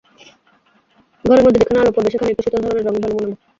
[1.25, 3.35] ঘরের মধ্যে যেখানে আলো পড়বে, সেখানে একটু শীতল ধরনের রংই ভালো মানাবে।